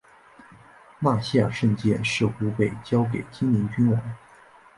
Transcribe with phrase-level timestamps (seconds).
[0.97, 4.01] 纳希尔圣剑似乎被交给精灵君王。